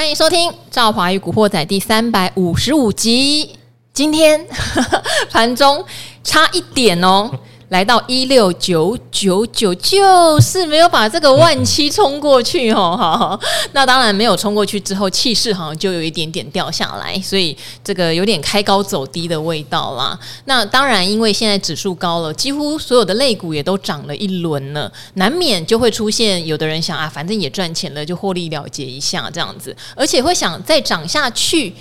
[0.00, 3.54] 欢迎收听《赵华与古惑仔》第三百五十五集。
[3.92, 4.46] 今天
[5.30, 5.84] 盘中
[6.24, 7.30] 差一点哦。
[7.70, 13.40] 来到一六九九九，就是没有把这个万七冲过去哦， 哈，
[13.70, 20.18] 那当然没有冲过去之后，气势好像就有一点点掉下来，所以这个有点开高走低的味道啦。
[20.46, 31.72] 那当然，因为现在指数高了，几乎所有的类股也都涨了一轮了，难免就会出现有的人想啊，反正也赚钱了，就获利了结一下这样子，而且会想再涨下去。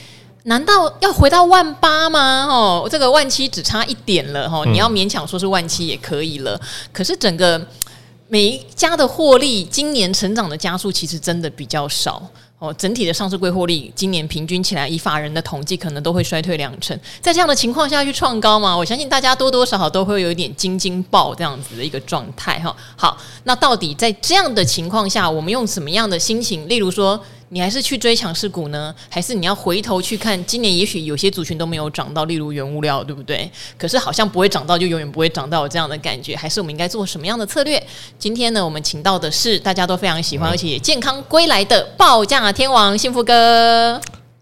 [0.49, 2.47] 难道要回到万八吗？
[2.49, 6.59] 哦，这个万七只差一点了哦，你要勉强说是万七也可以了。
[6.91, 7.63] 可是整个
[8.27, 12.73] 每一家的获利，今年成长的加速其实真的比较少哦。
[12.73, 16.99] 整体的上市柜获利，今年平均起来，以法人的统计，可能都会衰退两成。
[17.21, 22.75] 在这样的情况下去创高嘛，我相信大家多多少少都会有一点惊惊爆这样子的一个状态哈。
[22.95, 26.67] 好，那到底在这样的情况下，我们用什么样的心情？
[26.67, 27.23] 例如说。
[27.49, 30.77] 你还是去追强势股呢，还是你要回头去看今年？
[30.77, 33.49] 也许有些族群都没有涨到，例如原物料，对不对？
[33.77, 36.35] 可是好像不会涨到，就永远不会涨到，这样的感觉。
[36.35, 37.81] 还是我们应该做什么样的策略？
[38.19, 43.99] 今天呢，我们请到的是大家都非常喜欢，而且也健康归来的报价天王幸福哥。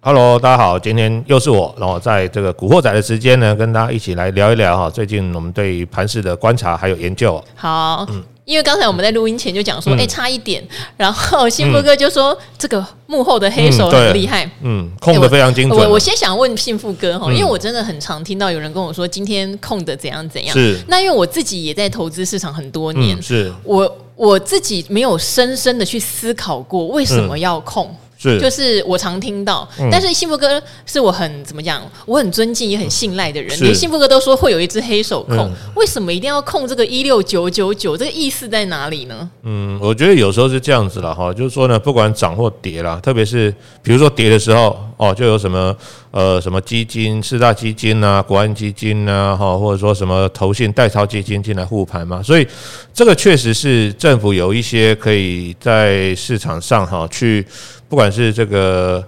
[0.08, 7.44] Hello，大家好，今天又是我，然后在这个古惑仔的时间呢，跟大家一起来聊一聊哈，最近我们对于盘市的观察还有研究。
[7.54, 8.24] 好，嗯。
[8.46, 15.78] 因为刚才我们在录音前就讲说，哎、嗯，差一点，然后幸福哥就说、嗯、这个幕后的黑手很厉害，嗯，控得非常精准。
[15.78, 20.80] 我我先想问幸福哥哈，因为我真的很常听到有人跟我说今天控得怎样怎样，是。
[20.88, 27.94] 那因为我自己也在投资市场很多年，嗯、是我我自己没有深深的去思考过为什么要控。
[28.18, 33.58] 就是我常听到，嗯、但是幸福哥是我很怎么讲，我很尊敬也很信赖的人。
[33.60, 37.96] 连幸福哥都说会有一只黑手控，嗯、为什么一定要控这个一六九九九？
[37.96, 39.30] 这个意思在哪里呢？
[39.44, 45.76] 嗯，我觉得有时候是这样子了哈，就是说呢，不管涨或跌啦，特别是比如说跌的时候哦，就有什么
[46.12, 52.46] 呃什么基金、四大基金啊、国安基金啊，哈，或者说什么投信代操基金进来护盘嘛，所以
[52.94, 57.46] 这个确实是政府有一些可以在市场上哈去。
[57.90, 59.02] 不管是这个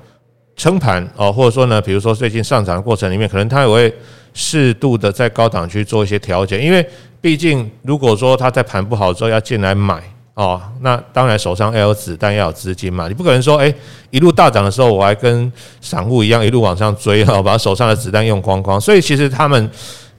[0.56, 3.94] 撑盘哦，或者说呢，比如说最近上涨的过程里面，可能它也会
[4.34, 6.88] 适度的在高档去做一些调节，因为
[7.20, 10.02] 毕竟如果说它在盘不好之后要进来买
[10.40, 13.76] 哦，那当然手上要有子弹，要有资金嘛，你不可能说诶
[14.10, 15.52] 一路大涨的时候我还跟
[15.82, 19.70] 散户一样一路往上追哈， 把手上的子弹用光光，所以其实他们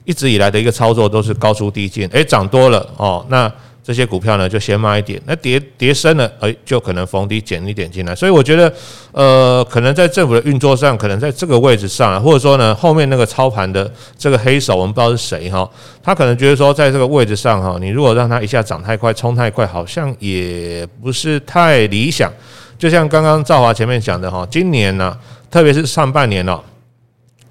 [0.05, 3.51] 一直以来的一个操作都是高出低进，诶涨多了哦，那。
[3.83, 8.13] 这些股票呢，就先卖一点，那跌跌深了，哎，就可能逢低捡一点进来。
[8.13, 8.71] 所以我觉得，
[9.11, 15.67] 呃，可能在政府的运作上，可能在这个位置上，或者说呢，后面那个操盘的这个黑手，我们不知道是谁哈，
[16.03, 22.31] 他可能觉得说，在这个位置上哈，你如果让它一下涨太快，冲太快，好像也不是太理想。
[22.77, 25.17] 就像刚刚赵华前面讲的哈，今年呢，
[25.49, 26.61] 特别是上半年哦，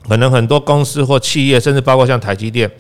[0.09, 2.71] 可能很多公司或企业，甚至包括像台积电。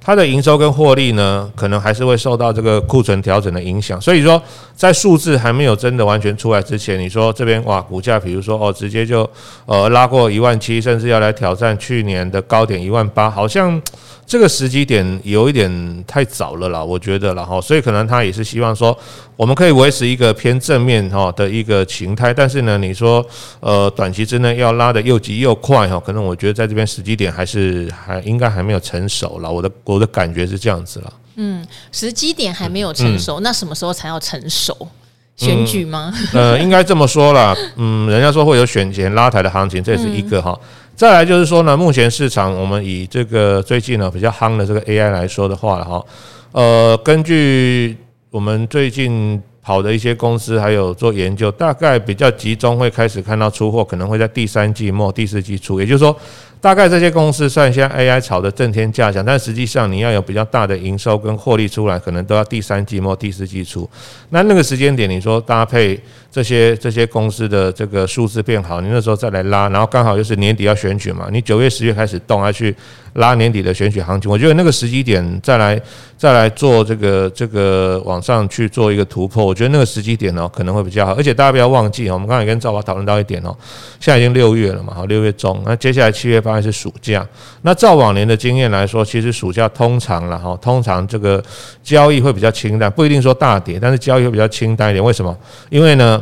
[0.00, 4.00] 它的营收跟获利呢，可能还是会受到这个库存调整的影响。
[4.00, 4.42] 所以说，
[4.74, 9.28] 在数字还没有真的完全出来之前，你说这边哇，股价比如说哦，直接就
[9.66, 13.80] 呃拉过一万七，甚至要来挑战去年的高点一万八，好像。
[14.26, 18.96] 这个时机点有一点太早了啦，我觉得，然后所以可能他也是希望说，
[19.34, 23.26] 我们可以维持一个偏正面哈的一个形态，但是呢，你说
[23.58, 31.12] 呃短期之内要拉得又急又快哈，可能我觉得在这边时机点还是还应该还没有成熟了，我的我的感觉是这样子了。
[31.36, 34.88] 嗯，时机点还没有成熟，嗯、那什么时候才要成熟？
[35.36, 36.12] 选举吗？
[36.34, 37.56] 嗯、呃， 应该这么说啦。
[37.76, 40.58] 嗯，人家说会有选前拉抬的行情，这是一个哈。
[40.60, 40.66] 嗯
[41.00, 46.04] 再来就是说呢，目前市场我们以这个最近呢比较夯的这个 AI 来说的话了哈，
[46.52, 47.96] 呃，根据
[48.30, 56.14] 我们最近跑的一些公司还有做研究，大概比较集中会开始看到出货，可能会在第三季末、第四季初，也就是说。
[56.60, 63.88] 大概这些公司算现在 AI 炒的震天价响，但实际上你要有比较大的营收跟获利出来，可能都要第三季末、第四季初。
[64.28, 65.98] 那那个时间点，你说搭配
[66.30, 72.76] 这些这些公司的这个数字变好，你那时候再来拉，然后刚好又是年底要选举嘛，你九月、十月开始动下去。
[73.14, 75.80] 拉年底的选举行情，我觉得那个时机点再来
[76.16, 81.12] 再来做这个这个往上去做一个突破，我觉得那个时机点呢可能会比较好。
[81.14, 83.52] 而且大家不要忘记，我们刚才跟赵华讨论到一点哦，
[83.98, 87.24] 现在已经六月了嘛，好，六月中，那接下来七月八当然是暑假。
[87.62, 91.40] 那照往年的经验来说，其实暑假通常了哈，通常这个
[91.80, 95.04] 交易会比较清淡，不一定说大跌，但是交易会比较清淡一点。
[95.04, 95.36] 为什么？
[95.68, 96.20] 因为呢，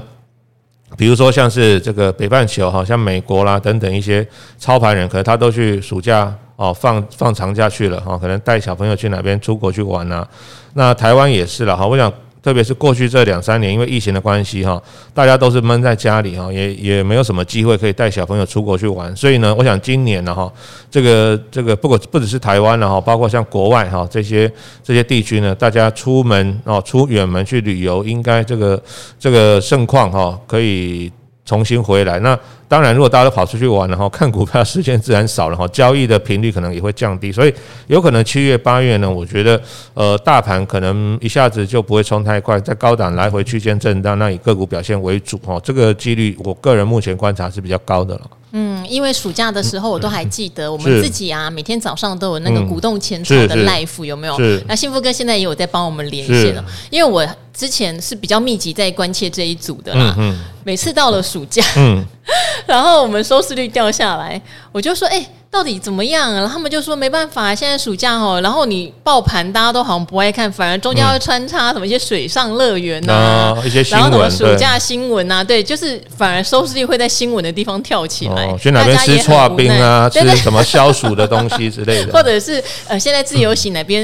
[0.99, 4.27] 比如说像是这个北半球，好像美国啦等等一些
[4.59, 6.31] 操盘人，可能他都去暑假。
[6.57, 10.27] 哦，放放长假去了哈，可能带小朋友去哪边出国去玩呐？
[10.75, 11.87] 那台湾也是了哈。
[11.87, 14.81] 我想特别是过去这两三年，因为疫情的关系哈，
[15.13, 20.51] 大家都是闷在家里哈，也也没有什么机会可以带小朋友出国去玩，所以呢，我想今年呢哈，
[20.91, 24.51] 这个这个不过不只是台湾了哈，包括像国外哈这些
[24.83, 28.81] 这些地区呢，大家出门哦出远门去旅游，应该这个
[29.19, 31.11] 这个盛况哈可以
[31.45, 32.19] 重新回来。
[32.21, 32.39] 那
[32.69, 37.55] 当然，如果大家都跑出去玩，然后看股票时间自然少了哈，交易的频率可能也会降低，所以
[37.87, 39.59] 有可能七月八月呢，我觉得
[39.95, 48.21] 呃大盘可能一下子就不会冲太快，在高档来回区间震荡，那以个股表现为主哈，这个几率我个人目前观察是比较高的了。
[48.53, 54.37] 嗯，因为暑假的时候我都还记得，我们自己啊每天早上都有那个鼓动前朝的 life 有没有？
[54.67, 60.17] 那幸福哥现在也有在帮我们连线了，因为我之前是比较密集在关切这一组的啦，
[60.65, 62.05] 每次到了暑假，嗯。
[62.67, 64.41] 然后我们收视率掉下来，
[64.71, 65.29] 我就说，哎、欸。
[65.51, 66.35] 到底怎么样啊？
[66.35, 78.55] 然后他们就说没办法，现在暑假哦，然后你爆盘大家都好像不爱看，反而中间会穿插什么一些水上乐园呐、啊，一些新闻，然后什么暑假新闻啊，对，就是反而收视率会在新闻的地方跳起来。
[78.59, 80.09] 去哪边吃剉冰啊？
[80.09, 82.13] 吃什么消暑的东西之类的？
[82.15, 84.03] 或者是呃，现在自由行哪边？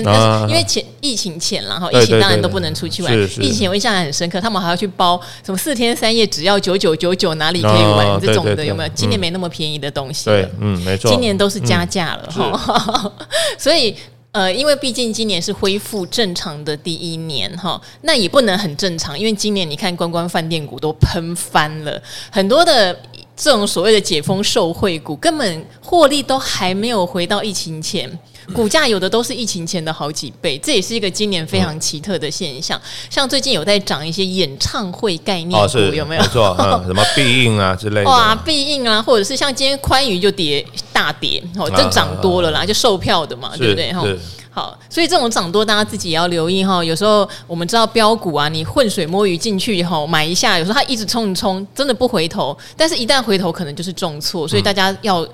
[0.49, 3.13] 因为前疫情前，然后疫情当然都不能出去玩。
[3.39, 8.65] 疫情我印象很深刻，他们还要去包什么四天三夜，只要九九九九，哪里可以玩这种的？
[8.65, 8.89] 有没有？
[8.95, 10.25] 今年没那么便宜的东西。
[10.25, 11.11] 对，嗯，没错。
[11.11, 13.27] 今年都是加价了哈，嗯、
[13.59, 13.95] 所以
[14.33, 22.93] 呃，因为毕竟今年是恢复正常的第一年哈，那也不能很正常，因为今年你看观光饭店股都喷翻了，很多的
[23.37, 28.11] 这种所谓的解封受惠股，根本获利都还没有回到疫情前。
[28.53, 32.79] 股价有的都是疫情前的好几倍，这也是一个今年非常奇特的现象。
[33.09, 36.23] 像最近有在涨一些演唱会概念股，有没有？
[36.23, 38.11] 没错，嗯， 什么必应啊之类的。
[38.11, 40.63] 哇，必应啊，或者是像今天宽娱就跌
[40.95, 43.93] 大跌，哦，就涨多了啦，就售票的嘛，对不对？
[43.93, 44.03] 哈，
[44.51, 46.83] 好，所以这种涨多大家自己也要留意哈。
[46.83, 55.27] 有时候我们知道标股啊，你浑水摸鱼进去以后买一下，有时候它一直冲一冲，真的不回头，但是一旦回头可能就是重挫，所以大家要。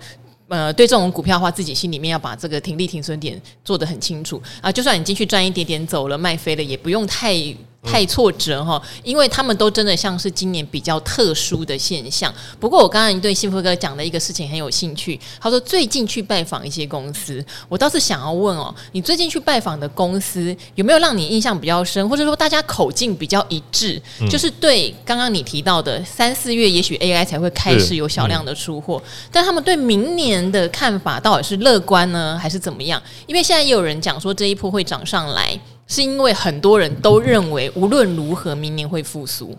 [0.52, 4.72] 呃，对这种股票的话，自己心里面要把这个停利停损点做得很清楚啊。
[4.72, 7.32] 就算你进去赚一点点走了，卖飞了，也不用太。
[7.82, 12.32] 太挫折哈，因为他们都真的像是今年比较特殊的现象。
[12.58, 24.00] 不过我刚刚对幸福哥讲的一个事情很有兴趣，他说最近去拜访一些公司，我倒是想要问哦，你最近去拜访的公司有没有让你印象比较深，或者说大家口径比较一致？
[24.30, 29.02] 就是对刚刚你提到的三四月也许 AI 才会开始有小量的出货，
[29.32, 33.02] 但他们对明年的看法到底是乐观呢，还是怎么样？
[33.26, 35.58] 因为现在也有人讲说这一波会涨上来。
[35.90, 39.58] 是因为很多人都认为无论如何明年会复苏。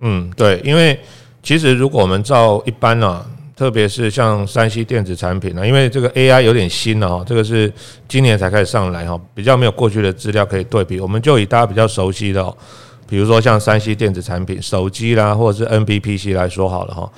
[0.00, 0.98] 嗯，对，因为
[1.40, 3.24] 其实如果我们照一般呢、
[3.56, 7.72] 特别是像山西电子产品呢、因为这个 AI 有点新了哈，这个是
[8.08, 10.98] 今年才开始上来哈，比较没有过去的资料可以对比。
[10.98, 12.56] 我们就以大家比较熟悉的，
[13.08, 17.12] 比如说像山西电子产品、手机啦，或者是 NBPC 来说好了哈。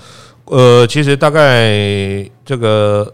[0.44, 3.10] 呃，其实大概这个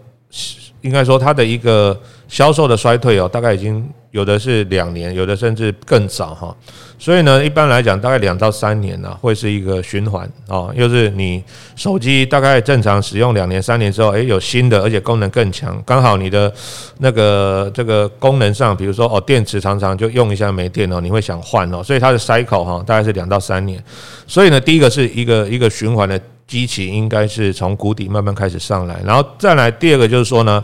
[0.81, 1.97] 应该说它的一个
[2.27, 3.87] 销售的衰退哦，大概已经。
[4.11, 6.55] 有的是两年，有的甚至更早哈，
[6.97, 11.43] 所以呢，一般来讲，大概两到三年呢，会是一个循环哦，又是你
[11.75, 16.51] 手机大概正常使用两年、三年之后，诶，有新的，而且功能更强，刚好你的
[16.99, 23.83] 那个这个功能上，比如说哦，电池常常就用一下没电了，你会想换哦，所以它的 cycle 哈，大概是两到三年，
[24.25, 30.63] 所以呢，第一个是一个一个循环的机器，应该是从谷底慢慢开始上来，然后再来第二个就是说呢。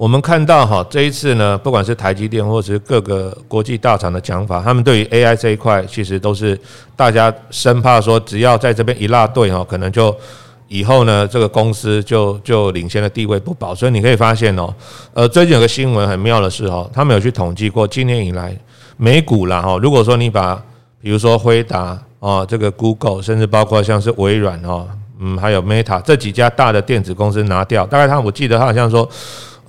[0.00, 6.58] 我们看到哈，这一次呢，不管是台积电或者是各个国际大厂的讲法，他们对于 AI 这一块，其实都是
[6.96, 10.16] 大家生怕说，只要在这边一落队哈，可能就
[10.68, 13.74] 以后呢，这个公司就就领先的地位不保。
[13.74, 14.74] 所以你可以发现哦，
[15.12, 18.56] 呃，最近有个新闻很妙的是哈，他们有去统计过今年以来
[18.96, 20.54] 美股啦哈，如果说你把
[21.02, 24.88] 比如说辉达啊，这个 Google，甚至包括像是微软哈，
[25.18, 29.06] 嗯，还有 Meta 这几家大的电子公司拿掉，大概他我记得他好像说。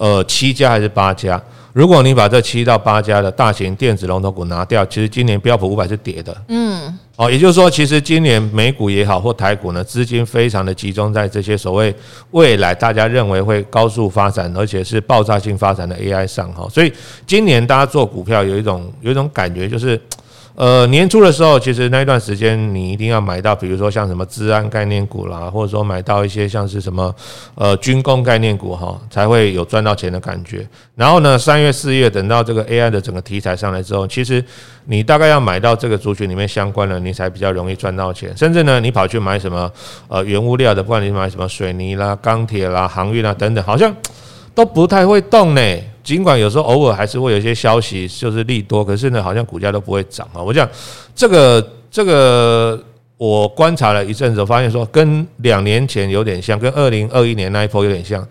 [0.01, 1.39] 呃，七家还是八家？
[1.74, 6.36] 如果你把这七到八家的大型电子龙头股拿掉，其实今年标普五百是跌的。
[6.48, 11.93] 嗯，哦，也就是说，其实今年美股也好或台股呢，资金非常的集中在这些所谓
[12.31, 16.67] 未来大家认为会高速发展，而且是爆炸性发展的 AI 上哈。
[16.67, 16.91] 所以
[17.27, 20.01] 今年大家做股票有一种有一种感觉就是。
[20.55, 27.13] 呃，年初的时候，其实那一段时间你一定要买到，比如说像什么资安概念股啦，或者说买到一些像是什么
[27.55, 30.67] 呃军工概念股哈，才会有赚到钱的感觉。
[30.96, 34.43] 然后呢，三月四月等到这个 AI 的整个题材上来之后，其实
[34.86, 38.36] 你大概要买到这个族群里面相关的，你才比较容易赚到钱。
[38.36, 39.72] 甚至呢，你跑去买什么
[40.10, 43.91] 呃原物料的，不管你买什么水泥啦、钢铁啦、航运啦等等，好像
[44.53, 45.62] 都不太会动呢。
[46.03, 50.41] 尽管有时候偶尔还是会有一些消息就是利多，可是呢，好像股价都不会涨啊。
[50.41, 50.67] 我讲
[51.13, 52.84] 这个这个，
[53.17, 58.27] 我观察了一阵子，发现说跟两年前有点像，跟二零二一年那一波有点像。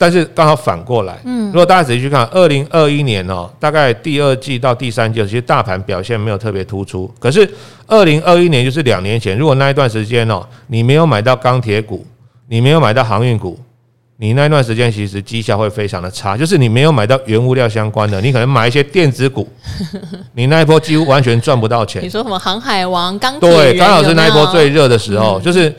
[0.00, 7.12] 但是刚好反过来，嗯，如果大家仔细去看，二零二一年哦，大概第二季到第三季，其实大盘表现没有特别突出。
[7.18, 7.50] 可是
[7.88, 12.06] 二零二一年就是两年前，如果那一段时间哦，你没有买到钢铁股，
[12.46, 13.58] 你没有买到航运股，
[14.18, 16.36] 你那一段时间其实绩效会非常的差。
[16.36, 19.48] 就是你没有买到原物料相关的，你可能买一些电子股，
[20.34, 22.02] 你那一波几乎完全赚不到钱。
[22.02, 23.50] 你说什么航海王、钢铁？
[23.50, 25.74] 对，刚好是那一波最热的时候，就是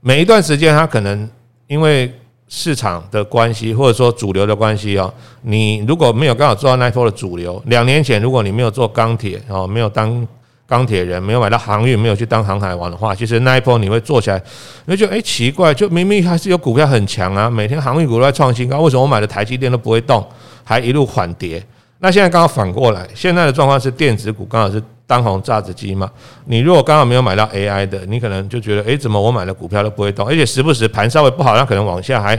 [0.00, 1.28] 每一段时间它可能
[1.68, 2.12] 因为。
[2.46, 10.24] 市场的关系，或者说主流的关系哦，你如果没有刚好做到那一波的主流，两年前如果你没有做钢铁哦，没有当
[10.66, 14.42] 钢铁人，没有买到航运，没有去当航海王的话，其实那一波你会做起来，
[14.86, 20.26] 你会觉得诶奇怪，就明明还是有股票很强啊，每天航运股都在创新高，为什么我买的台积电都不会动，
[20.62, 21.64] 还一路缓跌？
[21.98, 24.82] 那现在刚好反过来，现在的状况是电子股刚好是。
[25.06, 26.10] 当红炸子鸡嘛，
[26.46, 32.34] 你如果刚好没有买到 AI 的，你可能就觉得，诶，怎么我买的股票都不会动，而且时不时盘稍微不好，那可能往下还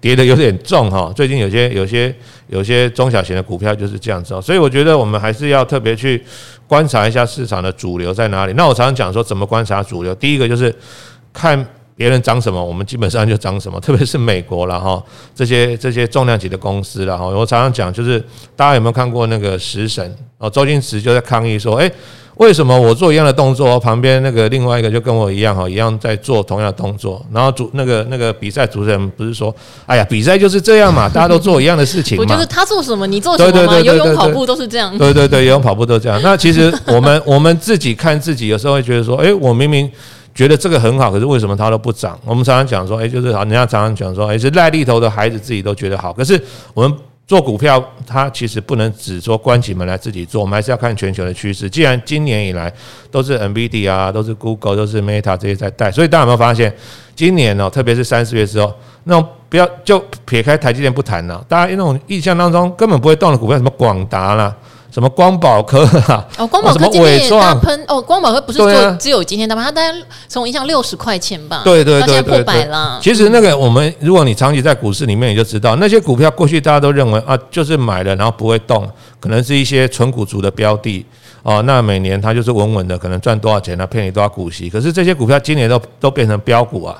[0.00, 1.12] 跌得有点重哈。
[1.14, 2.12] 最近有些有些
[2.48, 6.22] 有些中小型的股票就是这样子，所以我觉得我们还是要特别去
[6.66, 8.52] 观察一下市场的主流在哪里。
[8.54, 10.14] 那我常常讲说，怎么观察主流？
[10.14, 10.74] 第一个就是
[11.32, 11.66] 看。
[11.96, 13.80] 别人涨什么，我们基本上就涨什么。
[13.82, 15.02] 特别是美国了哈，
[15.34, 17.26] 这些这些重量级的公司了哈。
[17.26, 18.22] 我常常讲，就是
[18.54, 20.50] 大家有没有看过那个食神哦？
[20.50, 21.90] 周星驰就在抗议说：“诶，
[22.36, 29.54] 为什么我做一样的动作，旁边那个另外一个就跟我一样哈，一样在做同样的动作？”然后主那个那个比赛主持人不是说
[29.86, 33.80] ：“哎呀，比赛就是这样嘛， 大家都做一样的事情嘛。”我就是他做什么，你做什么嘛。
[33.80, 34.96] 游泳、跑步都是这样。
[34.98, 36.20] 对对对，游泳、跑步都这样。
[36.22, 39.90] 那其实我们 我们自己看自己，有时候会觉得说：“诶，我明明。”
[40.36, 42.16] 觉得这个很好，可是为什么它都不涨？
[42.26, 46.12] 我们常常讲说，诶，就是好，人家常常讲说，诶，是赖利头的孩子自己都觉得好。
[46.12, 46.38] 可是
[46.74, 51.70] 我们做股票，它其实不能只说关起门来自己做，我们还是要看全球的趋势。
[51.70, 52.70] 既然今年以来
[53.10, 56.70] 都是 nvd 啊，都是 Google，都是 Meta 这些在带，所以大家有没有发现，
[57.14, 58.70] 今年哦，特别是三四月之后，
[59.04, 64.54] 那种不要就撇开台积电不谈了，大家那种印象当中根本不会动的股票，什么广达啦。
[64.90, 66.26] 什么光宝科啊？
[66.38, 68.00] 哦，光宝科今天也大喷哦。
[68.00, 72.98] 光宝科不是说只有今天大喷，它大概从一向六十块钱吧，对对对，现在破百了。
[73.02, 78.88] 其实那个我们，如果你长期在股市里面，你就知道那些股票过去大家都认为啊，就是买了然后不会动，
[79.20, 81.04] 可能是一些纯股族的标的
[81.42, 81.62] 哦。
[81.62, 83.86] 那每年它就是稳稳的，可能赚多少钱呢？
[83.86, 84.70] 骗你多少股息。
[84.70, 86.96] 可是这些股票今年都都变成标股啊。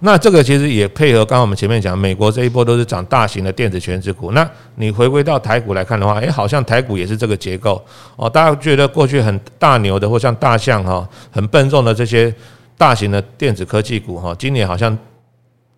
[0.00, 4.32] 那这个其实也配合刚刚我们前面讲，美国这一波都是涨大型的电子权值股。
[4.32, 7.84] 那你回归到台股来看的话，诶，好像台股也是这个结构
[8.16, 8.28] 哦。
[8.28, 12.34] 大家觉得过去很大牛的，或像大象哈，很笨重的这些
[12.76, 14.96] 大型的电子科技股哈，今年好像。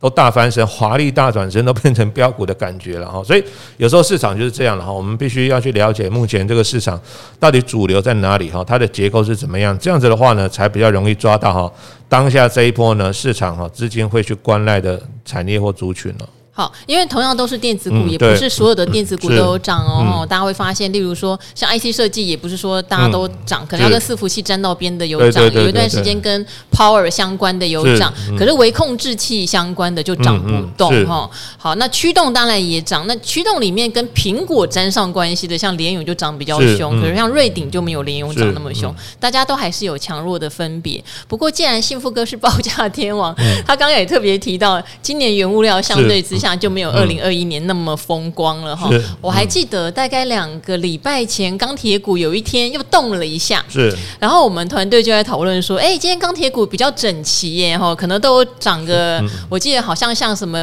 [0.03, 3.23] 都大翻身，华丽大转身，都变成标股的感觉了哈。
[3.23, 3.45] 所以
[3.77, 4.93] 有时候市场就是这样了哈。
[4.93, 7.01] 我们必须要去了解目前这个市场
[7.39, 9.79] 到底主流在哪里哈，它的结构是怎么样。
[9.79, 11.73] 这样子的话呢，才比较容易抓到哈
[12.09, 16.29] 当下这一波呢市场哈资金会去关赖的产业或族群了。
[16.55, 20.21] 好，因为同样都是电子股，嗯、也不是所有的电子股都有涨哦。
[20.21, 31.31] 嗯、大家会发现，例如说像 IC 设计，也不是说大家都涨，嗯、可能要跟伺服器沾到边的有涨，有一段时间跟 Power 相关的有涨，嗯、可是微控制器相关的就涨不动哈。
[31.57, 41.03] 好，那驱动当然也涨，那驱动里面跟苹果沾上关系的，像联咏就涨比较凶，嗯、可是像瑞鼎就没有联咏涨那么凶，嗯、大家都还是有强弱的分别。
[41.27, 46.53] 不过既然幸福哥是报价天王，嗯、他刚刚也特别提到，今年原物料相对之下。
[46.63, 48.89] 就没有二零二一年那么风光了哈。
[49.21, 53.65] 我还记得大概两个礼拜前，钢铁股有一天又动了一下。
[53.69, 53.93] 是。
[54.21, 60.59] 然后我们团队就在讨论说，哎，今天钢铁股比较整齐耶哈，可能都涨个，我记得好像像什么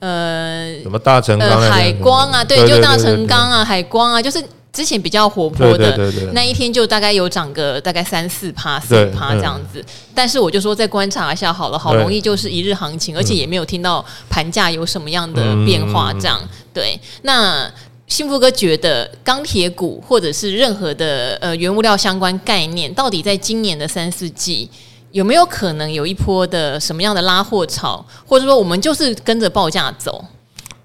[0.00, 4.42] 呃，什么大成钢、海光啊，对，就大成钢啊，海光啊，就是。
[4.72, 9.84] 之前比较活泼的那一天，就大概有涨个大概三四趴、四趴这样子。
[10.14, 16.12] 但是我就说再观察一下好了，好容易就是一日行情，而且也没有听到盘价有什么样的变化。
[16.20, 16.40] 这样
[16.72, 16.98] 对。
[17.22, 17.68] 那
[18.06, 24.70] 幸福哥觉得钢铁股或者是任何的呃原物料相关概念，到底在今年的三四季
[25.10, 30.24] 有没有可能有一波的什么样的拉货潮，或者说我们就是跟着报价走？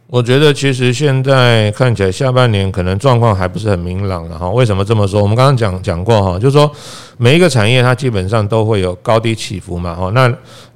[0.07, 4.49] 我觉得其实现在看起来下半年可能状况还不是很明朗了哈。
[4.49, 5.21] 为什么这么说？
[5.21, 6.71] 我们刚刚讲讲过哈，就是说
[7.17, 10.33] 每一个产业它基本上都会有高低起伏嘛，哈，那。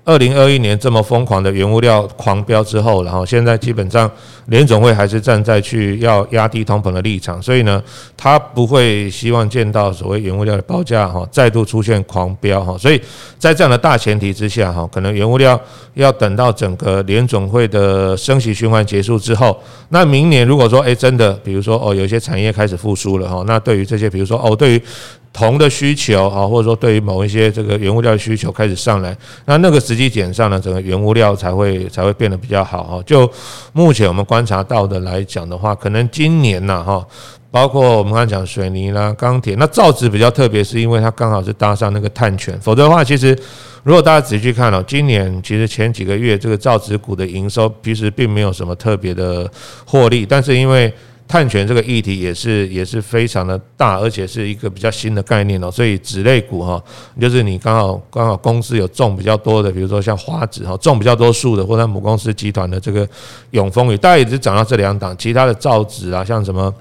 [0.09, 4.09] 二零二一年这么疯狂的原物料狂飙之后，然后现在基本上
[4.47, 7.79] 联总会还是站在去要压低通膨的立场，所以呢，
[8.17, 12.99] 他不会希望见到所谓原物料的报价哈再度出现狂飙哈，所以
[13.37, 15.59] 在这样的大前提之下哈，可能原物料
[15.93, 19.55] 要等到整个联总会的升息循环结束之后，
[19.89, 24.81] 那明年如果说诶真的，比如说哦有些产业开始复苏了哈，那对于这些比如说哦对于
[25.31, 33.03] 铜的需求啊，或者说对于某一些这个原物料的需求开始上来，那那个时机点上呢，整个原物料才会才会变得比较好哈。
[33.05, 33.29] 就
[33.71, 37.05] 目前我们观察到的来讲的话，可能今年呐哈，
[37.51, 43.37] 包括我们刚才讲水泥啦、钢铁，那造纸比较特别，是因为它刚好是搭上那个碳权，否则的话，其实
[43.83, 49.49] 如果大家仔细去看了，今年其实前几个月这个造纸股的营收其实并没有什么特别的
[49.85, 50.91] 获利，但是因为
[51.29, 56.83] 碳权这个议题也是也是非常的大，而且是一个比较新的概念哦，所以纸类股哈，
[57.21, 63.07] 就是你刚好刚好公司有种比较多的，比如说像华纸哈，种比较多树的，或者母公司集团的这个
[63.51, 66.73] 永丰宇，大概也是涨到这两档，其他的造纸啊，像什么。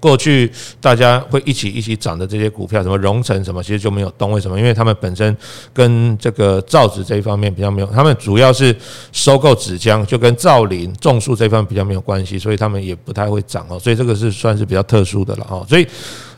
[0.00, 4.32] 过去大家会一起一起涨的这些股票，什么荣成什么，其实就没有动。
[4.32, 4.58] 为什么？
[4.58, 5.34] 因为他们本身
[5.72, 8.74] 跟这个造纸这一方面比较没有，他们主要是
[9.12, 13.78] 收购纸浆，就跟造林种树这一方面比较没有关系，所以他们也不太会涨哦。
[13.78, 15.64] 所以这个是算是比较特殊的了哈。
[15.68, 15.86] 所以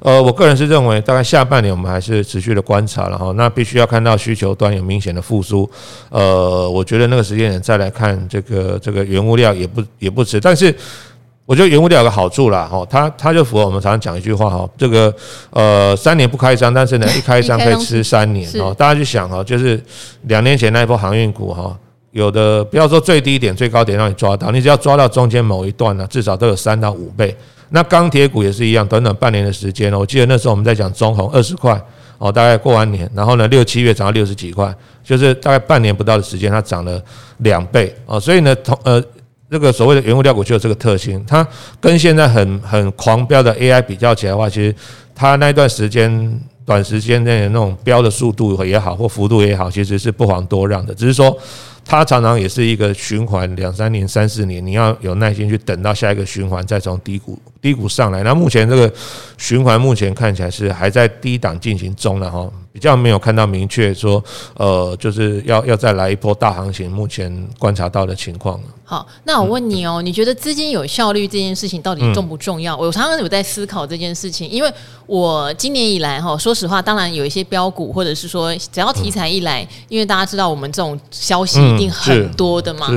[0.01, 3.33] 呃，我个人是认为，大概下半年我们还是持续的观察了哈。
[3.33, 5.69] 那必须要看到需求端有明显的复苏，
[6.11, 10.75] 呃，我觉得那个时间点再来看这个这个原物料也不也不迟，但是。
[11.47, 15.15] 我觉得原物料有个好处啦，哈，它它就符合我们常常讲一句话哈，这个
[15.51, 18.75] 呃三年不开张，但是呢 一开张可以吃三年哦。
[18.77, 19.81] 大家去想哈，就是
[20.23, 21.79] 两年前那一波航运股哈，
[22.11, 27.33] 有的不要说最低点、最高点让你抓到，你只要抓到中间某一段呢，至少都有三到五倍。
[27.69, 31.81] 那钢铁股也是一样，短短半年的时间，我记得那时候我们在讲中红二十块
[32.19, 34.75] 哦，大概过完年，然后呢六七月涨到六十几块，
[35.05, 37.01] 就是大概半年不到的时间，它涨了
[37.39, 38.19] 两倍哦。
[38.19, 39.01] 所以呢，同呃。
[39.51, 41.47] 这个所谓的原物料股就有这个特性，它
[41.81, 44.75] 跟现在很很狂飙的 AI 比较起来的话，其实
[45.15, 51.37] 它那段时间短时间内的那种飙的速度也好或幅度也好，其实是不遑多让的，只是说。
[51.89, 58.25] 它常常也是一个循环，两三年、三四年，你要有耐心去等到下一个循环，再从低谷低谷上来。
[58.25, 58.93] 那目前这个
[59.39, 64.23] 循环目前看起来是还在低档进行中的哈，比较没有看到明确说，
[64.55, 66.91] 呃，就是要要再来一波大行情。
[66.91, 68.61] 目前观察到的情况。
[68.85, 72.77] 好，那我问你哦，你觉得资金有效率这件事情到底重不重要？
[72.77, 74.71] 我常常有在思考这件事情，因为
[75.07, 81.57] 我今年以来哈，说实话，当然有一些标股，或者是说只要题材一来，因为大家知道我们这种消息。
[81.67, 82.89] 一定很多的嘛。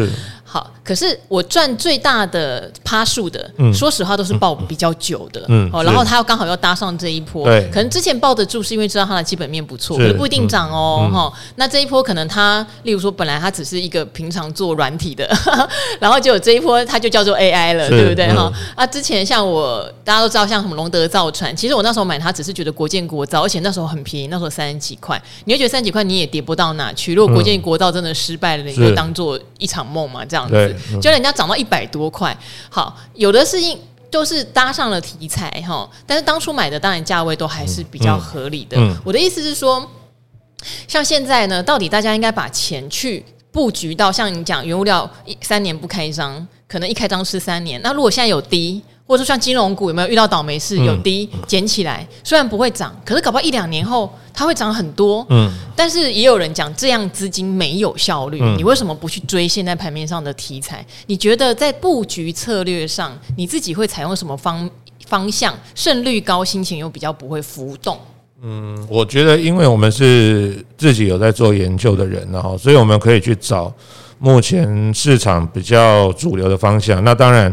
[0.44, 15.30] 好，可是我赚最大的趴数的，嗯、说实话都是抱比较久的，嗯，哦，然后他要刚好要搭上这一波，对，可能之前抱得住是因为知道它的基本面不错，可是不一定涨哦，哈、嗯，那这一波可能他，例如说本来他只是一个平常做软体的，
[16.02, 18.28] 然后就有这一波他就叫做 AI 了，对不对？
[18.34, 18.52] 哈？
[18.52, 30.50] 嗯、啊，之前像我大家都知道像什么龙德造船，其实我那时候买它只是觉得国建国造，而且那时候很便宜，那时候三十几块，你会觉得三十几块你也跌不到哪去，如果国建国造真的失败了，你就当做一场梦嘛，这样。
[30.50, 32.36] 对，就人家涨到一百多块，
[32.70, 38.78] 好，有的是因都是搭上了题材哈，但是当初买的当然价位都还是比较合理的。
[38.78, 39.86] 嗯嗯、我的意思是说，
[40.88, 47.82] 像现在呢，到底大家应该把钱去布局到像你讲原物料一三年不开张，可能一开张吃三年。
[47.82, 48.82] 那如果现在有低。
[49.10, 50.78] 或者说像金融股有没有遇到倒霉事？
[50.78, 55.26] 有低捡起来，虽然不会涨，可是搞不好一两年后它会涨很多。
[55.32, 58.40] 嗯，但是也有人讲这样资金没有效率。
[58.56, 60.86] 你为什么不去追现在盘面上的题材？
[61.08, 64.70] 你觉得在布局策略上，你自己会采用什么方
[65.08, 65.58] 方向？
[65.74, 67.98] 胜率高，心情又比较不会浮动。
[68.44, 73.74] 嗯，我觉得因为我们是自己有在做研究的人，然后所以我们可以去找
[74.20, 77.04] 目前市场比较主流的方向。
[77.04, 77.52] 那当然。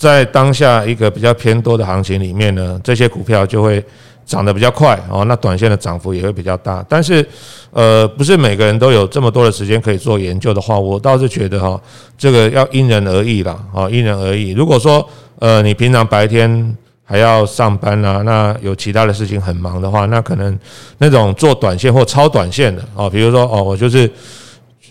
[0.00, 3.84] 在当下一个比较偏多的行情里面呢，这些股票就会
[4.24, 6.82] 涨得比较快哦，那短线的涨幅也会比较大。
[6.88, 7.22] 但是，
[7.70, 11.78] 呃，不是每个人都有这么多的时间可以做研究的话，我倒是觉得哈，
[12.16, 14.52] 这个要因人而异啦，啊，因人而异。
[14.52, 15.06] 如果说
[15.38, 20.58] 呃，你平常白天还要上班啊，那有其他的事情很忙的话，那可能
[20.96, 24.10] 那种做短线或超短线的哦，比如说哦，我就是。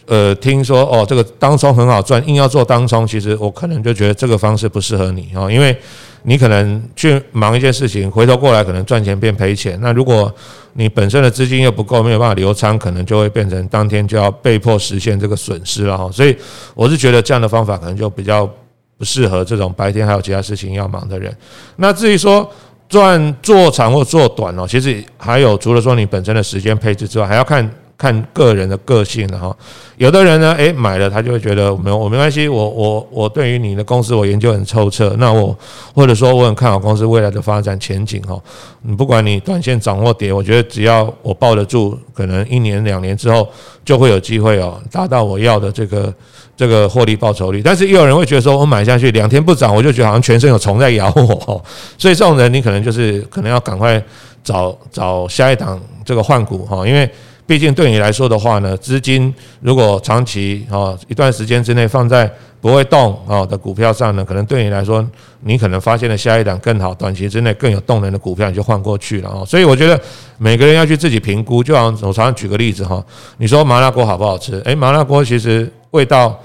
[0.10, 5.78] 呃，听说哦，这个当冲很好赚，硬要做当冲，其实我可能就觉得这个方式不适合你哦，因为
[6.24, 9.78] 你可能去忙一件事情，回头过来可能赚钱变赔钱。
[9.84, 10.34] 那如果
[10.74, 16.10] 你本身的资金又不够，没有办法留仓，可能就会变成当天就要被迫实现这个损失了哈。
[16.12, 16.36] 所以
[16.74, 18.50] 我是觉得这样的方法可能就比较
[18.98, 21.32] 不适合这种白天还有其他事情要忙的人。
[21.76, 22.52] 那至于说
[22.90, 27.72] 赚做长或做短哦，其实还有除了说你本身的时间配置之外，还要看。
[28.00, 29.54] 看个人的个性了哈，
[29.98, 35.54] 有的人呢，诶，买了他就会觉得没有我没关系，我我我对于你的公司我研究很透彻，那我
[35.94, 38.42] 或者说我很看好公司未来的发展前景哈，
[38.84, 43.46] 你不管你短线涨或跌，我觉得只要我抱得住，可能一年两年之后
[43.84, 46.14] 就会有机会哦，达到我要的这个
[46.56, 47.62] 这个获利报酬率。
[47.62, 51.62] 但是也有人会觉得说我买下去两天不涨，我就觉得好像全身有虫在咬我，
[51.98, 54.02] 所以这种人你可能就是可能要赶快
[54.42, 57.12] 找找下一档这个换股哈，因为。
[57.50, 62.32] 毕竟对你来说的话呢，资金如果长期啊一段时间之内放在
[62.62, 65.04] 不会动啊的股票上呢，可能对你来说，
[65.42, 69.44] 你可能发现了下一档更好、短期之内更有动能的股票，你就换过去了啊。
[69.44, 70.00] 所以我觉得
[70.38, 71.64] 每个人要去自己评估。
[71.64, 73.04] 就像我常常举个例子哈，
[73.40, 74.62] 你说麻辣锅好不好吃？
[74.66, 76.40] 诶，麻辣锅其实味道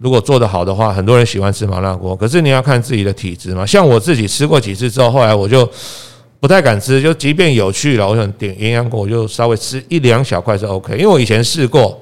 [0.00, 2.16] 如果做得好的话，很多人喜欢吃麻辣锅。
[2.16, 3.64] 可是你要看自己的体质嘛。
[3.64, 5.70] 像我自己吃过几次之后，后来我就。
[6.40, 12.00] 不太敢吃，就即便有去了，我想点鸳鸯锅，我就稍微吃一两小块是 OK，因为我以前试过，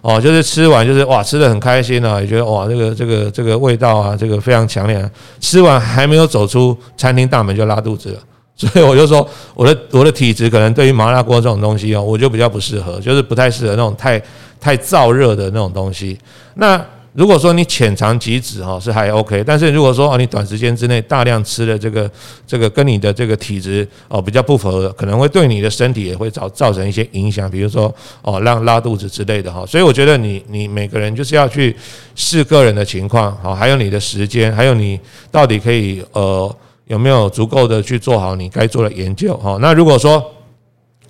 [0.00, 8.20] 哦，就是吃完就是哇，吃得很开心啊，也觉得哇，这个这个这个味道啊，这个非常强烈，吃完还没有走出餐厅大门就拉肚子了，
[8.54, 14.22] 所以我就说我的我的体质可能对于麻辣锅这种东西哦，我就比较不适合，就是不太适合那种太
[14.60, 16.16] 太燥热的那种东西，
[16.54, 16.80] 那。
[17.12, 22.08] 如果说你浅尝即止哈是还 OK，但是如果说啊你短时间之内大量吃的这个
[22.46, 27.92] 这个跟你的这个体质哦比较不符合，可能会对你的身体也会造造成一些影响，比如说
[28.22, 29.66] 哦让拉肚子之类的哈。
[29.66, 31.74] 所以我觉得你你每个人就是要去
[32.14, 34.98] 视个人的情况好，还有你的时间，还有你
[35.32, 39.58] 到底可以呃有没有足够的去做好你该做的研究哈。
[39.60, 40.24] 那如果说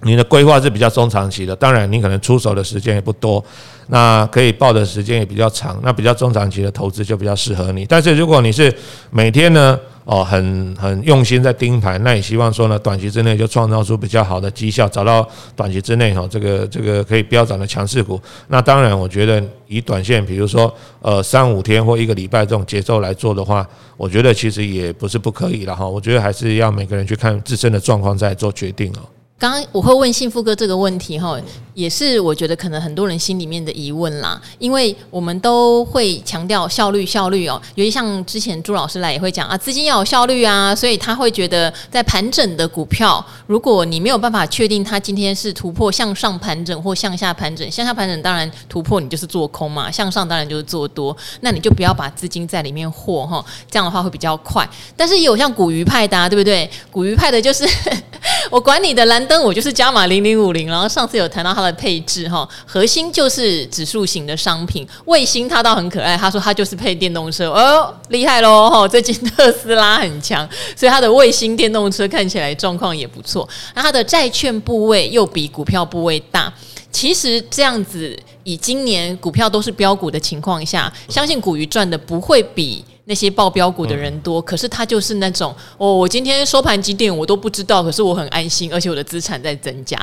[0.03, 3.45] 你的规划是比较中长期的，当然你可能出手的时间也不多，
[3.91, 7.85] 那可以抱的时间也比较长，那比较中长期的投资就比较适合你。
[7.85, 8.73] 但是如果你是
[9.11, 18.21] 每天呢，哦，很很用心在盯盘，那也希望说呢，短期之内就创造出比较好的绩效，找到短期之内哈这个这个可以飙涨的强势股。
[18.47, 25.85] 那当然，我觉得以短线，比如说呃三五天或一个礼拜这种节奏来做的话，我觉得其实也不是不可以了哈。
[25.85, 29.03] 我觉得还是要每个人去看自身的状况再做决定哦。
[29.41, 31.35] 刚刚我会问幸福哥这个问题哈，
[31.73, 54.69] 也是我觉得可能很多人心里面的疑问啦，因为我们都会强调效率效率哦，尤其像之前朱老师来也会讲啊，资金要有效率啊，所以他会觉得在盘整的股票，如果你没有办法确定它今天是突破向上盘整或向下盘整，向下盘整当然突破你就是做空嘛，向上当然就是做多，那你就不要把资金在里面和哈，这样的话会比较快。
[54.95, 56.71] 但是也有像古鱼派的啊，对不对？
[56.91, 57.67] 古鱼派的就是
[58.53, 59.30] 我管你的蓝。
[59.31, 76.53] 灯我就是加码零零五零，然后上次有谈到它的配置哈，核心就是指数型的商品，卫星它倒很可爱，他说它就是配电动车，哦，厉害喽哈，最近特斯拉很强，所以它的卫星电动车看起来状况也不错，那它的债券部位又比股票部位大，
[76.91, 82.85] 其实这样子以今年股票都是飙股的情况下，相信股鱼赚的不会比。
[83.11, 89.99] 那些报标股的人多，可是他就是那种哦，我今天收盘几点我都不知道，可是我很安心，而且我的资产在增加。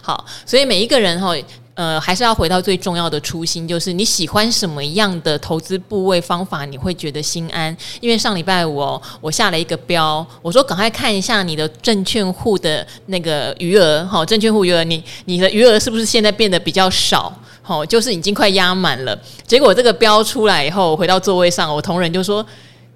[0.00, 1.34] 好，所以每一个人哈，
[1.74, 7.74] 呃，还是要回到最重要的初心，就是你喜欢什么样的投资部位方法，你会觉得心安。
[8.00, 17.32] 因为上礼拜五哦，我下了一个标，我说赶快看一下你的证券户的那个余额，哈，证券户余额，你你的余额是不是现在变得比较少？
[17.62, 19.18] 好，就是已经快压满了。
[19.46, 22.44] 结果这个标出来以后，回到座位上，我同仁就说：“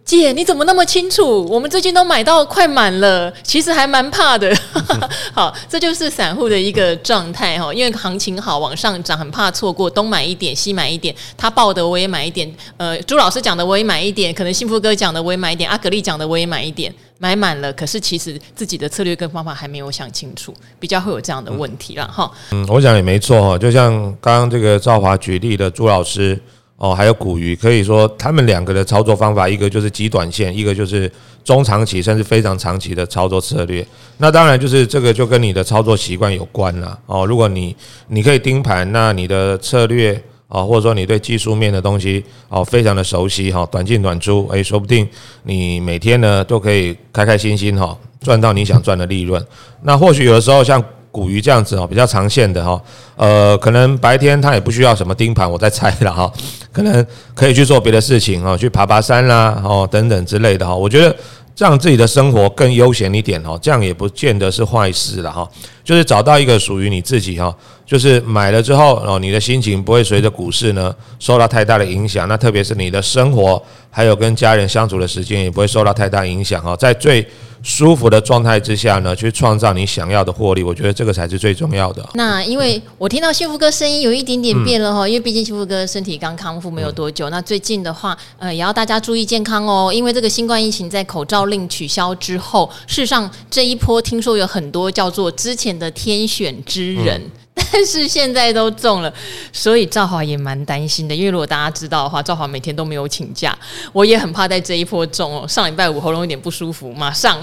[0.06, 1.44] 姐，你怎么那么清楚？
[1.50, 4.56] 我们最近都买到快满了，其实还蛮怕的。
[5.34, 7.74] ”好，这就是散户的一个状态哈。
[7.74, 11.12] 因为行情好，往上涨，很怕错过，东买一点，西买一点。
[11.36, 16.94] 他报的我也买一点，呃，朱老师讲的我也买一点，可能幸福哥讲的我也买一点，阿格力讲的我也买一点。
[17.18, 22.30] 买满了，可是其实自己的策略跟方法还没有想清楚，比较会有这样的问题了哈。
[22.52, 26.38] 嗯，我讲也没错哈，就像刚刚这个赵华举例的朱老师
[26.76, 31.10] 哦，还有古鱼，可以说他们两个的操作方法，一个就是极短线，一个就是
[31.42, 33.86] 中长期甚至非常长期的操作策略。
[34.18, 37.24] 那当然就是这个就跟你的操作习惯有关了哦。
[37.26, 37.74] 如果你
[38.08, 40.22] 你可以盯盘，那你的策略。
[40.48, 45.04] 啊，或者说你对技术面的东西哦，非常的熟悉哈，短进短出，诶，说不定
[45.42, 49.44] 你每天呢都可以开开心心哈，赚到你想赚的利润。
[49.82, 50.80] 那或许有的时候像
[51.16, 52.78] 股鱼这样子哦，比较长线的哈，
[53.16, 56.30] 呃，可能白天它也不需要什么盯盘，我在猜了哈，
[56.70, 60.76] 可能可以去做别的事情啊，去爬爬山啦，哦，等等之类的哈。
[60.76, 61.16] 我觉得
[61.56, 65.48] 让自己的生活更悠闲一点哈，这样也不见得是坏事了哈。
[65.82, 67.56] 就是找到一个属于你自己哈。
[67.86, 72.28] 就是买了之后哦，你的心情不会随着股市呢受到太大的影响。
[72.28, 76.74] 那特别是你的生活还有跟家人相处的时间也不会受到太大影响哈。
[76.76, 77.24] 在最
[77.66, 82.08] 舒服的状态之下呢，去创造你想要的获利，我觉得这个才是最重要的。
[82.14, 87.28] 那因为我听到幸福哥声音有一点点变了哈，嗯、因为毕竟幸福哥身体刚康复没有多久。
[87.28, 97.20] 嗯、那最近的话，呃，也要大家注意健康哦，因为这个新冠疫情在口罩令取消之后，事实上这一波听说有很多叫做之前的天选之人。
[97.20, 97.30] 嗯
[97.72, 99.12] 但是现在都中了，
[99.52, 101.14] 所以赵华也蛮担心的。
[101.14, 103.56] 因为如果大家知道的话，赵华每天都没有请假，
[103.92, 105.48] 我也很怕在这一波中哦。
[105.48, 107.38] 上礼拜五喉咙有点不舒服，马上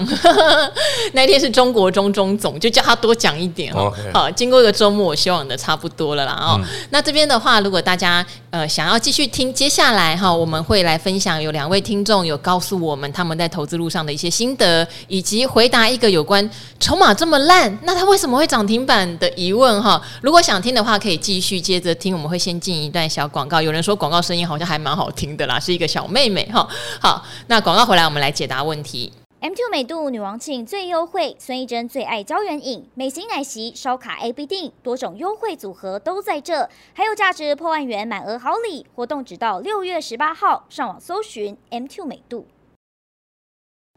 [1.14, 3.92] 那天是中国中中总，就叫他多讲一点哦。
[4.12, 6.60] 好，经过一个周末，我希望的差不多了啦哦。
[6.60, 16.48] 嗯、那这边的话，如果大家呃想要继续听，接下来哈，我们会来分享有两位听众有告诉我们他们在投资路上的一些心得，以及回答一个有关
[16.78, 20.00] 筹码这么烂，那他为什么会涨停板的疑问哈。
[20.22, 22.14] 如果想听的话，可以继续接着听。
[22.14, 23.60] 我们会先进一段小广告。
[23.60, 26.68] 有人说广告声音好像还蛮好听的啦，是一个小妹妹哈。
[27.00, 29.12] 好，那广告回来，我们来解答问题。
[29.40, 40.64] M two 美度女王庆最优惠，孙艺珍最爱胶原饮，美型奶昔烧卡 A B 定，多种优惠组合都在这，还有价值破万元满额好礼，活动直到六月十八号。
[40.70, 42.46] 上网搜寻 M two 美度。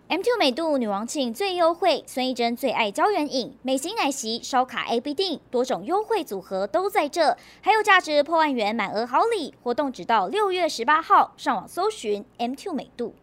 [0.10, 11.34] M two 美度女王庆最优惠，孙艺珍最爱胶原饮，美型奶昔烧卡 A B 定，多种优惠组合都在这，还有价值破万元满额好礼，活动直到六月十八号。
[11.36, 13.14] 上网搜寻 M two 美度。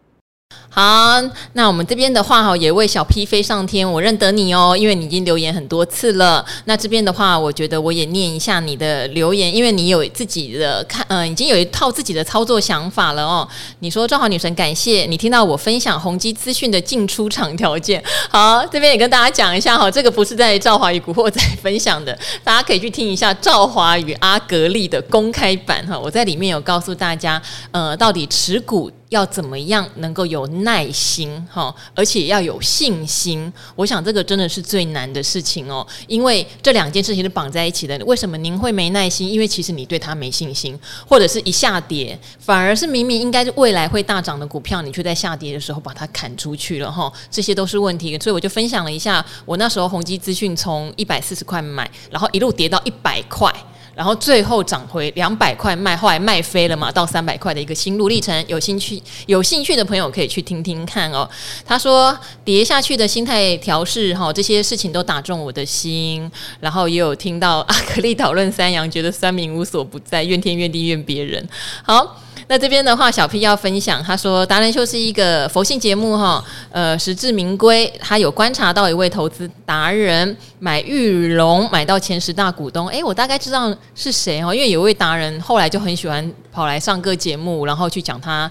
[0.69, 6.45] 好，那我们这边的话哈，也为小 P 飞上天，我认得你哦，因为你已经留言很多次了。
[6.64, 13.49] 那这边的话，我觉得我也念一下你的留言，因为你有自己的看，嗯、已经有一套自己的操作想法了哦。
[13.79, 18.03] 你说赵华女神，感谢你听到我分享宏基资讯的进出场条件。
[18.29, 27.40] 好，这边也跟大家讲一下哈，这个不是在赵华与古惑仔分享的，大家可以去听一下赵华与阿格力的公开版哈，我在里面有告诉大家，
[27.71, 28.90] 呃，到底持股。
[29.14, 33.50] 要怎么样能够有耐心哈，而且要有信心？
[33.77, 37.96] 我想这个真的是最难的事情哦，因为这两件事情是绑在一起的。
[38.05, 39.31] 为什么您会没耐心？
[39.31, 40.77] 因为其实你对它没信心，
[41.09, 48.18] 或者是一下跌，反而是明明应该是未来会大涨的股票，你却在下跌的时候把它砍出去了哈，这些都是问题。
[48.18, 53.55] 所以我就分享了一下，我那时候宏基资讯从一百四十块买，然后一路跌到一百块。
[53.94, 58.44] 然后最后涨回两百块卖，后来卖飞了嘛，到三百块的一个心路历程。
[58.48, 61.28] 有兴趣有兴趣的朋友可以去听听看哦。
[61.64, 66.30] 他说跌下去的心态调试哈，这些事情都打中我的心。
[66.61, 71.48] 然后也有听到阿格力讨论三阳，觉得三明无所不在，怨天怨地怨别人。
[71.83, 72.24] 好。
[72.46, 77.92] 那这边的话，小 P 要分享，他说达人秀是一个佛性节目哈，呃，实至名归。
[78.00, 88.50] 他有观察到一位投资达人买玉龙买到前十大股东，诶，我大概知道是谁哦，因为有位达人后来就很喜欢跑来上个节目，然后去讲他。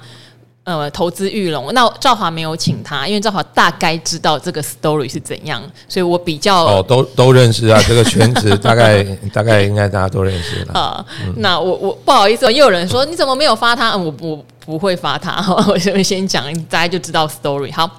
[0.66, 11.06] 呃，投资玉龙，那赵华没有请他，因为赵华大概知道这个 story 是怎样，所以我比较哦，都都认识啊，这个圈子 大概大概应该大家都认识了啊。
[11.26, 13.98] 嗯、那我我不好意思，又有人说你怎么没有发他？
[13.98, 17.90] 我我不会发他， 我先先讲，大家就知道 story 好。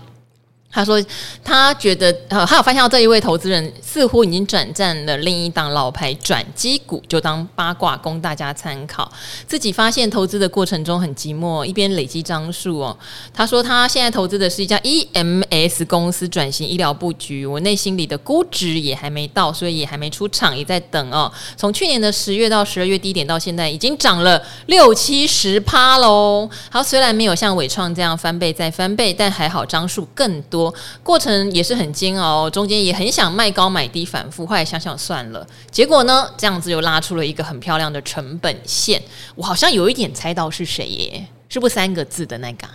[0.75, 1.01] 他说，
[1.45, 9.09] 他觉得呃，他有发现到这一位投资人似乎已经转战了另一档老牌转机股，就当八卦供大家参考。
[9.47, 12.97] 自己发现投资的过程中很寂寞，一边累积张数哦。
[13.33, 21.31] 他说他现在投资的是一家 EMS 公司转型医疗布局，我内心里的估值也还没到，所以也还没出场，也在等哦。
[21.57, 26.51] 从去年的十月到十二月低点到现在，已经涨了六七十趴喽。
[26.69, 30.64] 好，虽然没有像伟创这样翻倍再翻倍，但还好张数更多。
[31.03, 39.03] 过程也是很煎熬，中间也很想卖高买低反复，后来想想算了，结果呢，这样子又拉出了一个很漂亮的成本线，
[39.35, 42.67] 我好像有一点猜到是谁耶，是不三个字的那个？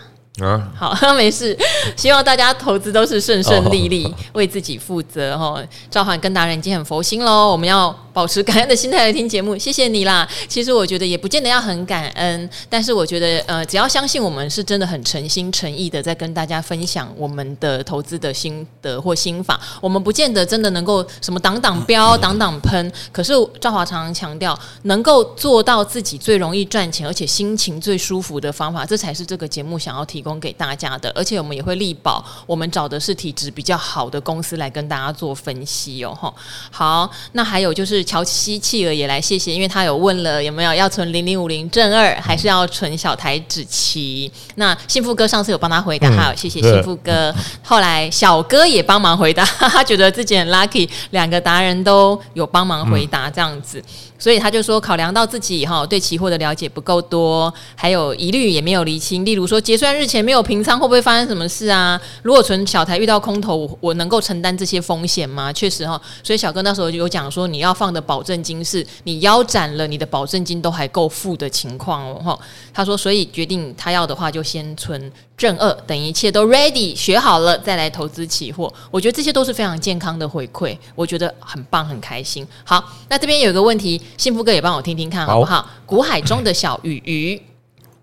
[0.46, 1.58] 啊，好，没事。
[1.98, 5.62] 希望大家投资都是顺顺利利，为自己负责哈。
[5.92, 10.26] 赵涵跟达人已经很佛心喽，我们要保持感恩的心态来听节目，谢谢你啦。
[10.48, 22.90] 其实我觉得也不见得要很感恩，但是我觉得呃，只要相信我们是真的很诚心诚意的在跟大家分享我们的投资的心得或心法，我们不见得真的能够什么挡挡标、挡挡喷。
[23.12, 30.30] 可是赵华常常强调，能够做到自己最容易赚钱，而且心情最舒服的方法，这才是这个节目想要提供。
[30.30, 36.16] 供给大家的，而且我们也会力保，我们找的是体质比较好的公司来跟大家做分析哦。
[36.70, 44.32] 好，那还有就是乔西企鹅也来谢谢，因为他有问了有没有要存零零五零正二，还是要存小台子期？
[44.56, 47.32] 那幸福哥上次有帮他回答，还有、嗯、谢谢幸福哥。
[47.62, 53.80] 后来小哥也帮忙回答， 他觉得自己很 lucky，两个达人都有帮忙回答这样子。
[54.18, 59.24] 所以他就说，考量到自己哈对期货的了解不够多，还有疑虑也没有厘清。
[59.24, 62.00] 例如说结算日前没有平仓，会不会发生什么事啊？
[62.22, 65.54] 如果存小台遇到空头，我我能够承担这些风险吗？
[65.54, 72.40] 确实哈，所以小哥那时候就有讲说，你要放的保证金是你腰斩了，你的保证金都还够付的情况哦哈。
[72.74, 78.72] 他说，所以决定他要的话，就先存正二，等一切都 ready 学好了再来投资期货。
[78.92, 82.48] 我觉得这些都是非常健康的回馈，我觉得很棒，很开心。
[82.64, 84.02] 好，那这边有一个问题。
[84.18, 85.66] 幸福哥也帮我听听看好不好？
[85.86, 87.42] 股海中的小鱼鱼，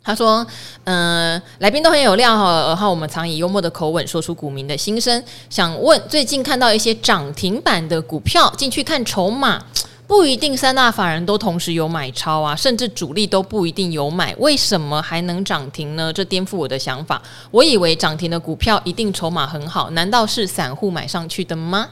[0.07, 0.47] 他说
[0.85, 5.21] ：“嗯、来宾都很有料哈，然后我们常以幽默的口吻说出股民的心声。
[5.51, 9.61] 想问，最近看到一些涨停板的股票，进去看筹码，
[10.07, 16.13] 不一定三大法人都同时有买超啊，甚至主力都不一定有买，为什么还能涨停呢？
[16.13, 17.21] 这颠覆我的想法。
[17.51, 21.89] 我以为涨停的股票一定筹码很好，难道是散户买上去的吗？”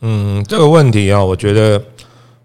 [0.00, 1.78] 嗯，这个问题啊，我觉得。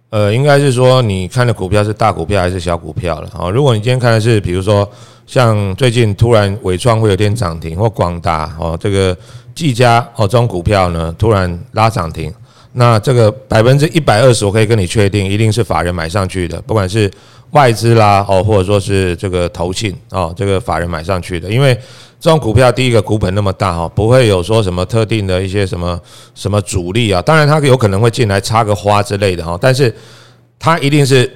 [0.09, 3.49] 呃，应该是说你看的股票是大股票还是小股票了啊？
[3.49, 4.87] 如果你今天看的是，比如说
[5.25, 9.15] 像最近突然纬创会有点涨停，或广达哦，这个
[9.55, 12.33] 技嘉哦这种股票呢突然拉涨停，
[12.73, 17.11] 那这个百分之一百二十，我可以跟你确定，一定是法人买上去的，不管是
[17.51, 21.77] 外资啦哦，或者说是这个投信哦，这个法人买上去的，因为。
[22.19, 25.99] 这种股票，第一个股本那么大哈，不会有说什么特定的一些什么
[26.33, 27.21] 什么主力啊。
[27.21, 29.93] 当然，它有可能会进来插个花之类的哈，但是
[30.57, 31.29] 它一定是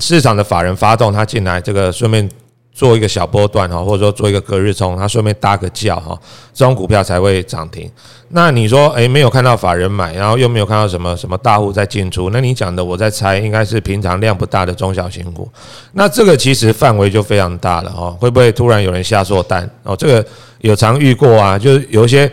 [0.00, 2.26] 市场的法人发动，它进来这个顺便。
[2.74, 6.18] 做一个小波段哈，或者说做一个隔日冲，它顺便搭个轿哈，
[6.54, 7.90] 这种股票才会涨停。
[8.28, 15.46] 那你说，诶，没有看到法人买，然后又没有看到什么什么大户在进出，那你讲的，我在猜，应该是平常量不大的中小型股。
[15.92, 19.94] 那这个其实范围就非常大了哈，会不会突然有人下错单哦？
[19.94, 20.26] 这个
[20.60, 22.30] 有常遇过啊，就是有一些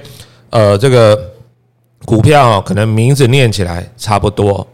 [0.52, 1.22] 呃，这个
[2.06, 4.66] 股票可能名字念起来差不多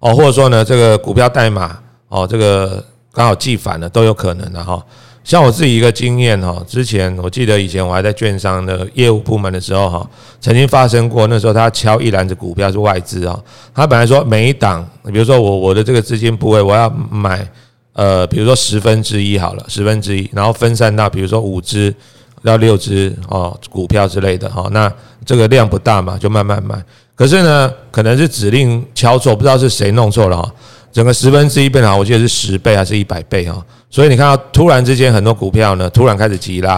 [0.00, 1.78] 哦，或者说呢，这个股票代码
[2.10, 4.84] 哦，这个刚好记反了都有可能的哈。
[5.24, 10.06] 像我自己一个经验哈，之前我记得以前我还在券商的业务部门的时候哈，
[10.38, 11.26] 曾经发生过。
[11.26, 13.40] 那时候他敲一篮子股票是外资啊，
[13.74, 17.48] 他本来说每一档，比如说我我的这个资金部位我要买
[17.94, 21.94] 呃，比如说十分之一好了，十分之一，然后分散到比如说五只
[22.42, 24.92] 到六只哦股票之类的哈，那
[25.24, 26.76] 这个量不大嘛，就慢慢买。
[27.14, 30.52] 可是呢，可能是指令敲错，不知道是谁弄错了哈。
[30.94, 36.76] 整个十分之一变好，我记得是十倍还是一百倍哈，所以你看到突然之间很多股票呢，突然开始急拉。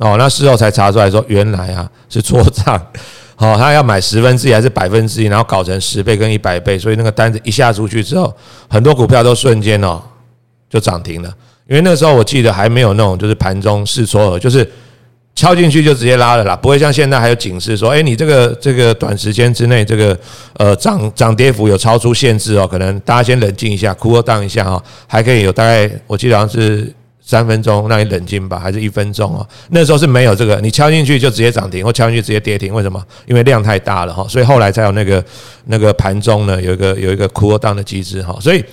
[0.00, 2.78] 哦，那事后才查出来说原来啊是错账，
[3.34, 8.32] 好， 他要买十分之一还是百分之一，然后搞成十倍跟一百倍，所以那个单子一下出去之后，
[8.68, 10.02] 很多股票都瞬间哦
[10.68, 11.34] 就涨停了，
[11.66, 14.70] 因为那时候我记得还没有那种就是盘中试撮合，就是。
[15.38, 20.18] 敲进去就直接拉了啦，不会像现在还有警示说，诶，你这个这个短时间之内这个
[20.54, 26.92] 呃涨涨跌幅有超出限制哦，可能大家先冷静一下，cool down 一下哈，还可以有大概我记得好像是
[27.24, 29.46] 三分钟让你冷静吧，还是一分钟哦？
[29.70, 33.00] 那时候是没有这个，你敲进去就直接涨停，或敲进去直接跌停，为什么？
[33.26, 35.24] 因为量太大了哈，所以后来才有那个
[35.66, 38.64] 那个盘中呢有一个有一个 cool down 的机制哈，所以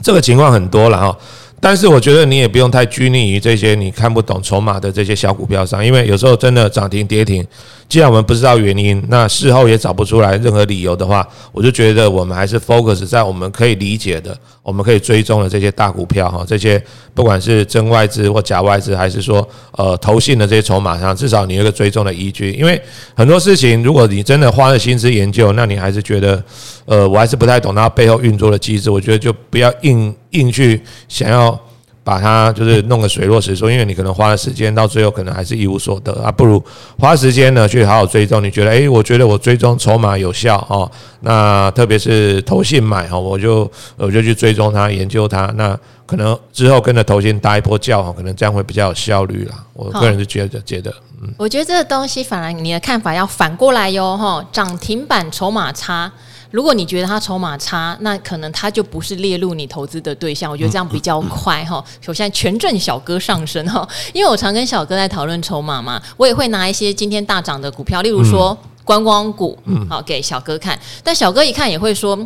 [0.00, 1.18] 这个情况很多了哈。
[1.64, 7.42] 但是我觉得你也不用太拘泥于这些你看不懂筹码的这些小股票上，因为有时候真的涨停跌停，
[7.88, 16.82] 既然我们不知道原因，那事后也找不出来任何理由的话，我就觉得我们还是 focus 在我们可以理解的、我们可以追踪的这些大股票哈，这些
[17.14, 22.52] 不管是真外资或假外资，还是说呃投信的这些筹码上，至少你有一个追踪的依据。
[22.52, 22.80] 因为
[23.14, 26.42] 很多事情，如果你真的花了心思研究，那你还是觉得
[26.86, 30.14] 呃我还是不太懂它背后运作的机制，我觉得就不要硬。
[30.34, 31.56] 硬去想要
[32.04, 36.30] 把它就是弄个水落石出，因为你可能花了时间，到最后可能还是一无所得啊。
[36.30, 36.62] 不如
[36.98, 38.44] 花时间呢去好好追踪。
[38.44, 40.90] 你觉得，诶，我觉得我追踪筹码有效哦。
[41.20, 45.46] 那特别是投信买哈，我就我就去追踪它，研究它。
[45.56, 49.64] 那可能之后跟着投信搭一波轿哈，可能这样会比较有效率啦。
[49.72, 56.12] 我个人是觉得觉得，嗯，我觉得这个东西反而你的看法要反过来哟哈，涨停板筹码差。
[56.54, 60.48] 如果你觉得它筹码差，那可能它就不是列入你投资的对象。
[60.48, 61.84] 我觉得这样比较快 哈。
[62.00, 69.58] 首先，权证小哥上升哈，因为我常跟小哥在讨论筹码嘛，我也会拿一些今天大涨的股票，例如说观光股，
[69.90, 70.78] 好给小哥看。
[71.02, 72.16] 但小哥一看也会说。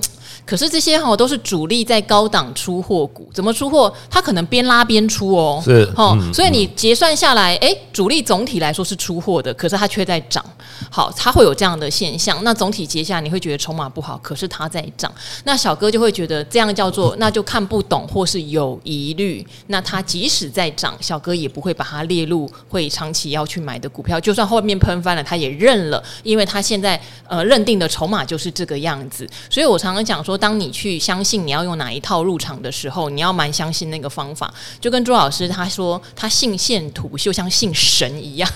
[0.49, 3.93] 可是这些哈都是主力在高档出货股，怎么出货？
[4.09, 10.43] 它可能边拉边出哦，是哈，所以你结算下来，哎，主力总体来说是出货的，可是它却在涨。
[10.91, 12.43] 好，它会有这样的现象。
[12.45, 15.13] 那总体结下，你会觉得筹码不好，可是它在涨。
[15.45, 19.47] 那小哥就会觉得这样叫做那就看不懂或是有疑虑。
[19.67, 24.19] 那它即使在涨，小哥也不会把它列入会长期要去买的股票。
[24.19, 29.29] 就算后面喷翻了，他也认了，因为他现在呃认定的筹码就是这个样子。
[29.51, 34.53] 所以我常常讲说，当你去相信你要用哪一套入场的时候，你要蛮相信那个方法。
[34.81, 38.49] 就跟朱老师他说，他信线图就像信神一样，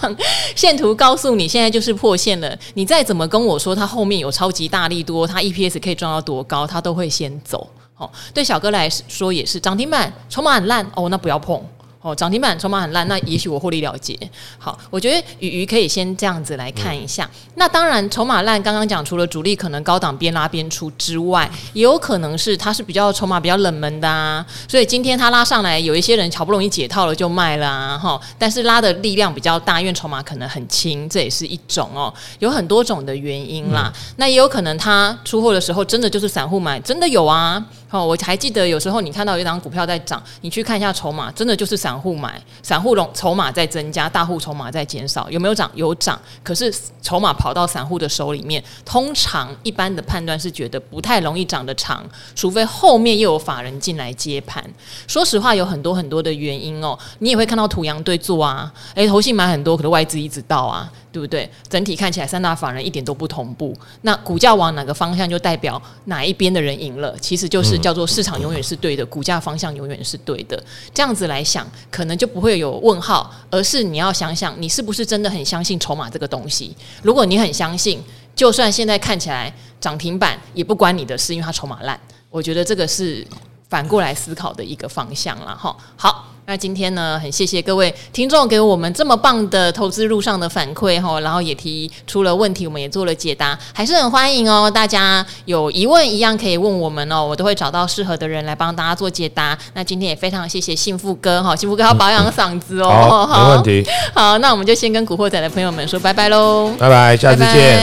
[0.57, 2.57] 线图告诉你现在就是破线了。
[2.74, 7.68] 你再怎么跟我说，他后面有超级大利多，他 EPS 可以赚到多高，他都会先走。
[7.97, 11.62] 哦，对小哥来说也是涨停板，筹码很烂哦，那不要碰。
[12.03, 14.18] 哦，涨停板筹码很烂，那也许我获利了结。
[14.59, 17.30] 好，我觉得鱼鱼可以先这样子来看一下。
[17.32, 24.44] 嗯、那当然，筹码烂，刚刚讲除了主力可能高档边拉边出之外，也有可能是它是比较筹码比较冷门的啊。
[24.66, 28.20] 所以今天它拉上来，有一些人好不容易解套了就卖了啊，哈。
[28.36, 32.12] 但是拉的力量比较大，因为筹码可能很轻，这也是一种哦。
[32.40, 33.92] 有很多种的原因啦。
[33.94, 37.64] 嗯、那也有可能它出货的时候真的就是散户买，真的有啊。
[37.90, 45.70] 哦，我还记得有时候你看到有一档股票在涨，你去看一下筹码，真的就是散散户买，散户龙筹码在增加，大户筹码在减少，有没有涨？
[45.74, 52.03] 有涨，可是筹码跑到散户的手里面，通常一般的判断是觉得不太容易涨得长，
[52.34, 54.64] 除非后面又有法人进来接盘。
[55.07, 60.90] 说实话，有很多很多的原因哦，你也会看到土洋对坐啊，诶，投信买很多，可是外资一直到啊。
[61.12, 61.48] 对不对？
[61.68, 70.60] 整体看起来三大法人一点都不同步，那股价往哪个方向就代表哪一边的人赢了，其实就是叫做市场永远是对的，股价方向永远是对的。
[70.94, 76.74] 这样子来想，可能就不会有问号，而是你要想想，你是不是真的很相信筹码这个东西？
[77.02, 78.02] 如果你很相信，
[78.34, 82.00] 就算现在看起来涨停板也不关你的事，因为它筹码烂。
[82.30, 83.26] 我觉得这个是
[83.68, 85.76] 反过来思考的一个方向了哈。
[85.96, 86.32] 好。
[86.45, 94.70] 那今天呢，很谢谢各位听众给我们这么棒的投资路上的反馈哈，然后也提出了问题，我们也做了解答，还是很欢迎哦。
[94.70, 99.57] 大家有疑问一样可以问我们哦，我都会找到适合的人来帮大家做解答。
[99.74, 103.90] 那今天也非常谢谢幸福哥哈，幸福哥要保养嗓子哦，好，没问题。
[104.12, 107.47] 好，那我们就先跟古惑仔的朋友们说拜拜喽，拜拜，下次见。
[107.47, 107.76] 拜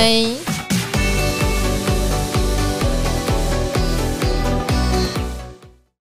[0.69, 0.78] 拜。